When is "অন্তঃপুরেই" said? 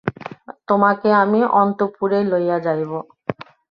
1.61-2.23